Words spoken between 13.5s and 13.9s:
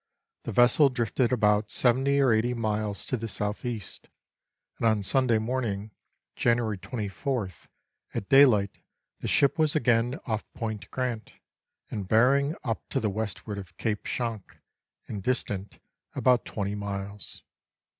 of